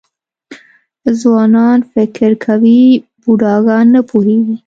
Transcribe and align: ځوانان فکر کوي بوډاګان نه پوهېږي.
ځوانان 1.21 1.77
فکر 1.93 2.31
کوي 2.45 2.81
بوډاګان 3.21 3.85
نه 3.95 4.01
پوهېږي. 4.09 4.55